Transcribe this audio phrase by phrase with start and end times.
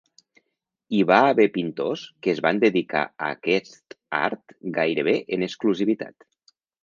[0.93, 6.29] Hi va haver pintors que es van dedicar a aquest art gairebé en exclusivitat.